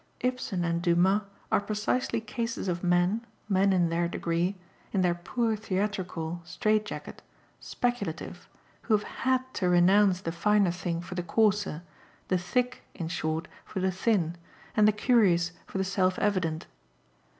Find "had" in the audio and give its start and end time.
9.03-9.53